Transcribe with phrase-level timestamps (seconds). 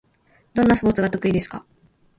[0.55, 1.63] どんなスポーツが得意ですか？